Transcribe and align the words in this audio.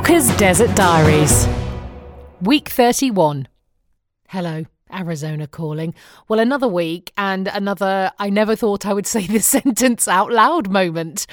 Walker's 0.00 0.34
Desert 0.38 0.74
Diaries. 0.74 1.46
Week 2.40 2.70
31. 2.70 3.46
Hello, 4.30 4.64
Arizona 4.90 5.46
calling. 5.46 5.94
Well, 6.26 6.40
another 6.40 6.66
week 6.66 7.12
and 7.18 7.48
another 7.48 8.10
I 8.18 8.30
never 8.30 8.56
thought 8.56 8.86
I 8.86 8.94
would 8.94 9.06
say 9.06 9.26
this 9.26 9.44
sentence 9.58 10.08
out 10.08 10.32
loud 10.32 10.70
moment. 10.70 11.26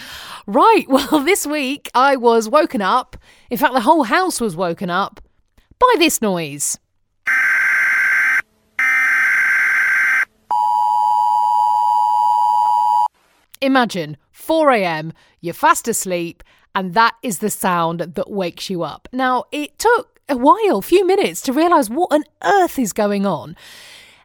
Right, 0.48 0.84
well, 0.90 1.22
this 1.24 1.48
week 1.48 1.90
I 1.96 2.18
was 2.18 2.50
woken 2.50 2.82
up. 2.82 3.16
In 3.50 3.58
fact, 3.58 3.74
the 3.74 3.80
whole 3.80 4.04
house 4.04 4.42
was 4.42 4.58
woken 4.58 4.90
up 4.90 5.22
by 5.80 5.94
this 5.98 6.22
noise. 6.22 6.78
Imagine 13.62 14.18
4 14.32 14.72
a.m., 14.72 15.14
you're 15.42 15.54
fast 15.54 15.88
asleep, 15.88 16.44
and 16.76 16.94
that 16.94 17.16
is 17.24 17.40
the 17.40 17.50
sound 17.50 18.02
that 18.02 18.30
wakes 18.30 18.70
you 18.70 18.84
up. 18.84 19.08
Now, 19.12 19.46
it 19.52 19.80
took 19.80 20.20
a 20.30 20.38
while, 20.38 20.82
few 20.82 21.06
minutes, 21.06 21.42
to 21.42 21.54
realise 21.54 21.90
what 21.90 22.12
on 22.12 22.24
earth 22.44 22.78
is 22.78 22.94
going 22.94 23.26
on. 23.26 23.56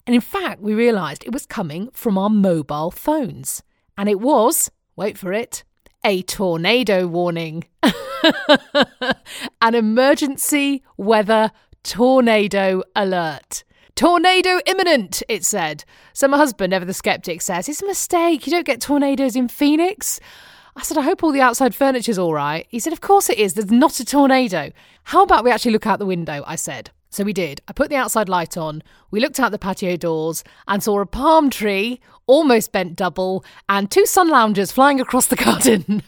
And 0.06 0.14
in 0.14 0.20
fact, 0.20 0.60
we 0.60 0.74
realised 0.74 1.24
it 1.24 1.32
was 1.32 1.46
coming 1.46 1.90
from 1.92 2.18
our 2.18 2.30
mobile 2.30 2.90
phones. 2.90 3.62
And 3.96 4.08
it 4.08 4.20
was, 4.20 4.70
wait 4.96 5.16
for 5.16 5.32
it, 5.32 5.64
a 6.04 6.22
tornado 6.22 7.06
warning. 7.06 7.64
An 9.62 9.74
emergency 9.74 10.82
weather 10.96 11.52
tornado 11.82 12.82
alert. 12.94 13.64
Tornado 13.94 14.60
imminent, 14.66 15.22
it 15.28 15.44
said. 15.44 15.84
So 16.14 16.26
my 16.26 16.38
husband, 16.38 16.72
ever 16.72 16.84
the 16.84 16.94
skeptic, 16.94 17.42
says, 17.42 17.68
It's 17.68 17.82
a 17.82 17.86
mistake. 17.86 18.46
You 18.46 18.52
don't 18.52 18.66
get 18.66 18.80
tornadoes 18.80 19.36
in 19.36 19.48
Phoenix. 19.48 20.18
I 20.74 20.82
said, 20.82 20.96
I 20.96 21.02
hope 21.02 21.22
all 21.22 21.32
the 21.32 21.42
outside 21.42 21.74
furniture's 21.74 22.18
all 22.18 22.32
right. 22.32 22.66
He 22.70 22.78
said, 22.78 22.94
Of 22.94 23.02
course 23.02 23.28
it 23.28 23.38
is. 23.38 23.54
There's 23.54 23.70
not 23.70 24.00
a 24.00 24.04
tornado. 24.04 24.72
How 25.04 25.22
about 25.22 25.44
we 25.44 25.50
actually 25.50 25.72
look 25.72 25.86
out 25.86 25.98
the 25.98 26.06
window? 26.06 26.42
I 26.46 26.56
said. 26.56 26.90
So 27.10 27.24
we 27.24 27.34
did. 27.34 27.60
I 27.68 27.74
put 27.74 27.90
the 27.90 27.96
outside 27.96 28.30
light 28.30 28.56
on. 28.56 28.82
We 29.10 29.20
looked 29.20 29.38
out 29.38 29.52
the 29.52 29.58
patio 29.58 29.96
doors 29.96 30.42
and 30.66 30.82
saw 30.82 30.98
a 31.00 31.04
palm 31.04 31.50
tree, 31.50 32.00
almost 32.26 32.72
bent 32.72 32.96
double, 32.96 33.44
and 33.68 33.90
two 33.90 34.06
sun 34.06 34.30
loungers 34.30 34.72
flying 34.72 34.98
across 34.98 35.26
the 35.26 35.36
garden. 35.44 36.02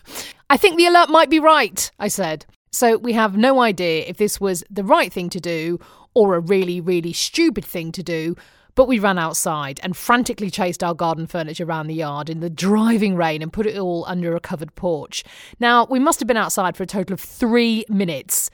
I 0.49 0.57
think 0.57 0.79
the 0.79 0.87
alert 0.87 1.11
might 1.11 1.29
be 1.29 1.39
right, 1.39 1.91
I 1.99 2.09
said. 2.09 2.47
So 2.75 2.97
we 2.97 3.13
have 3.13 3.37
no 3.37 3.61
idea 3.61 4.05
if 4.05 4.17
this 4.17 4.41
was 4.41 4.65
the 4.69 4.83
right 4.83 5.13
thing 5.13 5.31
to 5.31 5.39
do 5.39 5.79
or 6.13 6.35
a 6.35 6.41
really, 6.41 6.81
really 6.81 7.13
stupid 7.13 7.65
thing 7.65 7.93
to 7.93 8.03
do. 8.03 8.35
But 8.75 8.89
we 8.89 8.99
ran 8.99 9.17
outside 9.17 9.79
and 9.85 9.97
frantically 9.97 10.51
chased 10.51 10.83
our 10.83 10.93
garden 10.93 11.29
furniture 11.29 11.65
around 11.65 11.87
the 11.87 11.95
yard 11.95 12.29
in 12.29 12.41
the 12.41 12.51
driving 12.51 13.15
rain 13.15 13.43
and 13.43 13.53
put 13.53 13.69
it 13.69 13.79
all 13.79 14.05
under 14.09 14.35
a 14.35 14.41
covered 14.41 14.75
porch. 14.75 15.23
Now, 15.61 15.87
we 15.89 16.01
must 16.01 16.19
have 16.19 16.27
been 16.27 16.37
outside 16.37 16.77
for 16.77 16.83
a 16.83 16.87
total 16.87 17.15
of 17.15 17.21
three 17.21 17.85
minutes 17.89 18.51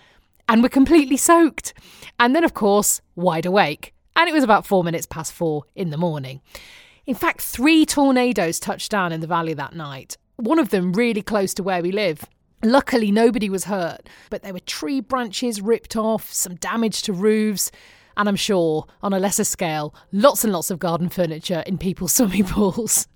and 0.51 0.63
we're 0.63 0.69
completely 0.69 1.17
soaked. 1.17 1.73
And 2.19 2.37
then, 2.37 2.45
of 2.45 2.53
course, 2.53 3.01
wide 3.17 3.47
awake. 3.47 3.95
And 4.17 4.29
it 4.29 4.35
was 4.35 4.45
about 4.45 4.67
four 4.67 4.85
minutes 4.85 5.07
past 5.07 5.33
four 5.33 5.65
in 5.75 5.89
the 5.89 5.97
morning. 5.97 6.43
In 7.07 7.15
fact, 7.15 7.41
three 7.41 7.87
tornadoes 7.87 8.61
touched 8.61 8.91
down 8.91 9.13
in 9.13 9.21
the 9.21 9.27
valley 9.27 9.55
that 9.55 9.73
night, 9.73 10.19
one 10.37 10.59
of 10.59 10.69
them 10.69 10.93
really 10.93 11.23
close 11.23 11.55
to 11.55 11.63
where 11.63 11.81
we 11.81 11.91
live. 11.91 12.27
Luckily, 12.63 13.11
nobody 13.11 13.49
was 13.49 13.65
hurt, 13.65 14.09
but 14.29 14.43
there 14.43 14.53
were 14.53 14.61
tree 14.61 15.01
branches 15.01 15.63
ripped 15.63 15.97
off, 15.97 16.31
some 16.31 16.57
damage 16.57 17.01
to 17.03 17.13
roofs, 17.13 17.71
and 18.19 18.29
I'm 18.29 18.37
sure, 18.37 18.87
on 19.03 19.15
a 19.15 19.19
lesser 19.19 19.45
scale, 19.45 19.95
lots 20.13 20.45
and 20.45 20.53
lots 20.53 20.71
of 20.71 20.79
garden 20.79 21.09
furniture 21.09 21.65
in 21.67 21.79
people's 21.79 22.13
swimming 22.17 22.45
pools. 22.45 23.09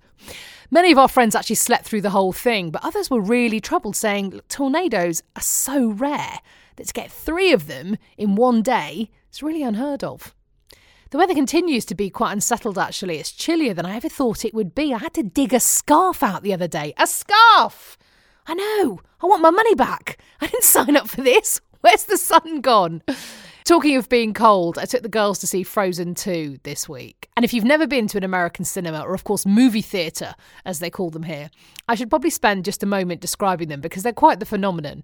Many 0.71 0.91
of 0.91 0.97
our 0.97 1.07
friends 1.07 1.35
actually 1.35 1.57
slept 1.57 1.85
through 1.85 2.01
the 2.01 2.09
whole 2.09 2.33
thing, 2.33 2.71
but 2.71 2.83
others 2.83 3.11
were 3.11 3.21
really 3.21 3.59
troubled, 3.59 3.95
saying 3.95 4.39
tornadoes 4.49 5.21
are 5.35 5.43
so 5.43 5.89
rare 5.89 6.39
that 6.77 6.87
to 6.87 6.93
get 6.93 7.11
three 7.11 7.51
of 7.51 7.67
them 7.67 7.97
in 8.17 8.35
one 8.35 8.63
day 8.63 9.11
is 9.31 9.43
really 9.43 9.61
unheard 9.61 10.03
of. 10.03 10.33
The 11.11 11.19
weather 11.19 11.35
continues 11.35 11.85
to 11.85 11.95
be 11.95 12.09
quite 12.09 12.33
unsettled, 12.33 12.79
actually. 12.79 13.19
It's 13.19 13.31
chillier 13.31 13.75
than 13.75 13.85
I 13.85 13.95
ever 13.95 14.09
thought 14.09 14.43
it 14.43 14.55
would 14.55 14.73
be. 14.73 14.91
I 14.91 14.97
had 14.97 15.13
to 15.13 15.23
dig 15.23 15.53
a 15.53 15.59
scarf 15.59 16.23
out 16.23 16.41
the 16.41 16.53
other 16.53 16.67
day. 16.67 16.95
A 16.97 17.05
scarf! 17.05 17.95
I 18.47 18.53
know. 18.53 18.99
I 19.21 19.25
want 19.25 19.41
my 19.41 19.49
money 19.49 19.75
back. 19.75 20.19
I 20.41 20.47
didn't 20.47 20.63
sign 20.75 20.95
up 20.95 21.09
for 21.09 21.21
this. 21.21 21.61
Where's 21.81 22.03
the 22.05 22.17
sun 22.17 22.61
gone? 22.61 23.01
Talking 23.65 23.97
of 23.97 24.09
being 24.09 24.31
cold, 24.35 24.77
I 24.77 24.85
took 24.85 25.01
the 25.01 25.09
girls 25.09 25.39
to 25.39 25.47
see 25.47 25.63
Frozen 25.63 26.13
2 26.13 26.59
this 26.61 26.87
week. 26.87 27.27
And 27.35 27.43
if 27.43 27.51
you've 27.51 27.63
never 27.63 27.87
been 27.87 28.07
to 28.09 28.17
an 28.17 28.23
American 28.23 28.63
cinema, 28.63 29.01
or 29.01 29.15
of 29.15 29.23
course 29.23 29.43
movie 29.43 29.81
theatre, 29.81 30.35
as 30.65 30.77
they 30.77 30.91
call 30.91 31.09
them 31.09 31.23
here, 31.23 31.49
I 31.89 31.95
should 31.95 32.11
probably 32.11 32.29
spend 32.29 32.63
just 32.63 32.83
a 32.83 32.85
moment 32.85 33.21
describing 33.21 33.69
them 33.69 33.81
because 33.81 34.03
they're 34.03 34.13
quite 34.13 34.39
the 34.39 34.45
phenomenon. 34.45 35.03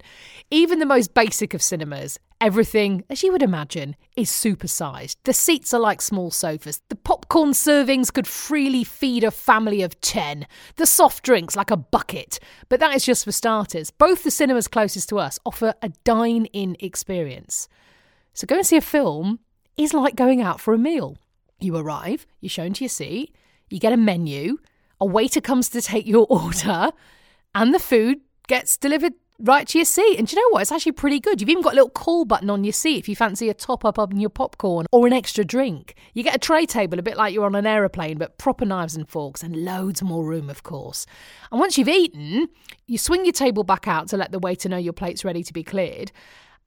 Even 0.52 0.78
the 0.78 0.86
most 0.86 1.16
basic 1.16 1.56
of 1.56 1.64
cinemas, 1.64 2.20
everything, 2.42 3.04
as 3.10 3.24
you 3.24 3.32
would 3.32 3.44
imagine, 3.44 3.96
is 4.18 4.30
supersized. 4.30 5.16
The 5.24 5.34
seats 5.34 5.74
are 5.74 5.80
like 5.80 6.02
small 6.02 6.32
sofas. 6.32 6.82
The 6.90 6.96
popcorn 6.96 7.52
servings 7.52 8.12
could 8.12 8.28
freely 8.28 8.84
feed 8.84 9.24
a 9.24 9.32
family 9.32 9.84
of 9.84 10.02
10. 10.02 10.48
The 10.76 10.86
soft 10.86 11.24
drinks 11.24 11.56
like 11.56 11.72
a 11.72 11.78
bucket. 11.78 12.40
But 12.68 12.80
that 12.80 12.96
is 12.96 13.06
just 13.06 13.24
for 13.24 13.32
starters. 13.32 13.92
Both 13.92 14.24
the 14.24 14.32
cinemas 14.32 14.68
closest 14.68 15.08
to 15.10 15.20
us 15.20 15.40
offer 15.46 15.76
a 15.82 15.90
dine 16.04 16.46
in 16.48 16.76
experience. 16.80 17.70
So 18.34 18.48
going 18.48 18.62
to 18.62 18.68
see 18.68 18.78
a 18.78 18.82
film 18.82 19.40
is 19.78 19.94
like 19.94 20.16
going 20.16 20.42
out 20.42 20.60
for 20.60 20.74
a 20.74 20.80
meal. 20.80 21.18
You 21.60 21.78
arrive, 21.78 22.26
you're 22.40 22.50
shown 22.50 22.74
to 22.74 22.84
your 22.84 22.90
seat, 22.90 23.36
you 23.70 23.80
get 23.80 23.94
a 23.94 23.98
menu, 23.98 24.58
a 25.00 25.06
waiter 25.06 25.42
comes 25.42 25.70
to 25.70 25.82
take 25.82 26.08
your 26.08 26.26
order, 26.30 26.92
and 27.54 27.74
the 27.74 27.80
food 27.80 28.22
gets 28.48 28.78
delivered 28.78 29.14
right 29.44 29.68
to 29.68 29.78
your 29.78 29.86
seat. 29.86 30.18
And 30.18 30.32
you 30.32 30.38
know 30.38 30.50
what? 30.52 30.62
It's 30.62 30.72
actually 30.72 30.94
pretty 30.94 31.20
good. 31.20 31.42
You've 31.42 31.50
even 31.50 31.64
got 31.64 31.74
a 31.74 31.76
little 31.76 31.90
call 31.90 32.26
button 32.26 32.50
on 32.50 32.64
your 32.64 32.74
seat 32.74 33.00
if 33.00 33.10
you 33.10 33.16
fancy 33.16 33.50
a 33.50 33.54
top 33.54 33.84
up 33.86 34.00
on 34.00 34.20
your 34.20 34.30
popcorn 34.30 34.86
or 34.92 35.08
an 35.08 35.14
extra 35.14 35.44
drink. 35.44 35.96
You 36.14 36.24
get 36.24 36.36
a 36.36 36.40
tray 36.40 36.66
table, 36.66 37.00
a 37.00 37.04
bit 37.04 37.18
like 37.18 37.34
you're 37.34 37.46
on 37.46 37.56
an 37.56 37.66
aeroplane, 37.66 38.18
but 38.18 38.38
proper 38.38 38.66
knives 38.66 38.96
and 38.96 39.08
forks 39.08 39.44
and 39.44 39.66
loads 39.66 40.02
more 40.02 40.24
room, 40.24 40.50
of 40.50 40.64
course. 40.64 41.06
And 41.52 41.60
once 41.60 41.78
you've 41.78 41.90
eaten, 41.90 42.50
you 42.88 42.98
swing 42.98 43.26
your 43.26 43.34
table 43.34 43.64
back 43.64 43.88
out 43.88 44.08
to 44.10 44.18
let 44.18 44.32
the 44.32 44.40
waiter 44.40 44.70
know 44.70 44.78
your 44.78 44.94
plate's 44.94 45.26
ready 45.26 45.44
to 45.44 45.54
be 45.54 45.64
cleared 45.64 46.12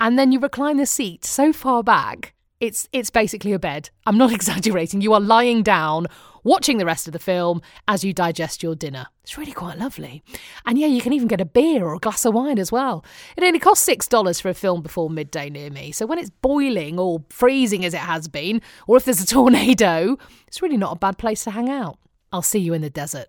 and 0.00 0.18
then 0.18 0.32
you 0.32 0.40
recline 0.40 0.76
the 0.76 0.86
seat 0.86 1.24
so 1.24 1.52
far 1.52 1.82
back 1.82 2.34
it's 2.60 2.88
it's 2.92 3.10
basically 3.10 3.52
a 3.52 3.58
bed. 3.58 3.90
I'm 4.06 4.16
not 4.16 4.32
exaggerating. 4.38 5.00
You 5.00 5.12
are 5.12 5.20
lying 5.20 5.62
down 5.62 6.06
watching 6.44 6.78
the 6.78 6.86
rest 6.86 7.08
of 7.08 7.12
the 7.12 7.18
film 7.18 7.60
as 7.88 8.04
you 8.04 8.12
digest 8.12 8.62
your 8.62 8.74
dinner. 8.74 9.06
It's 9.22 9.36
really 9.36 9.52
quite 9.52 9.78
lovely. 9.78 10.22
And 10.66 10.78
yeah, 10.78 10.86
you 10.86 11.00
can 11.00 11.12
even 11.12 11.26
get 11.26 11.40
a 11.40 11.44
beer 11.44 11.84
or 11.84 11.94
a 11.94 11.98
glass 11.98 12.24
of 12.24 12.34
wine 12.34 12.58
as 12.58 12.70
well. 12.70 13.04
It 13.36 13.42
only 13.42 13.58
costs 13.58 13.88
$6 13.88 14.40
for 14.40 14.50
a 14.50 14.54
film 14.54 14.82
before 14.82 15.10
midday 15.10 15.50
near 15.50 15.70
me. 15.70 15.90
So 15.92 16.06
when 16.06 16.18
it's 16.18 16.30
boiling 16.30 16.98
or 16.98 17.24
freezing 17.30 17.84
as 17.84 17.94
it 17.94 17.98
has 17.98 18.28
been, 18.28 18.62
or 18.86 18.96
if 18.96 19.04
there's 19.04 19.22
a 19.22 19.26
tornado, 19.34 20.18
it's 20.46 20.62
really 20.62 20.76
not 20.76 20.92
a 20.92 20.98
bad 20.98 21.18
place 21.18 21.42
to 21.44 21.50
hang 21.50 21.68
out. 21.68 21.98
I'll 22.32 22.42
see 22.42 22.58
you 22.58 22.74
in 22.74 22.82
the 22.82 22.90
desert. 22.90 23.28